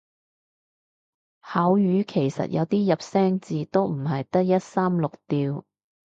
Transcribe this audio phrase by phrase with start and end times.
[1.43, 5.63] 口語其實有啲入聲字都唔係得一三六調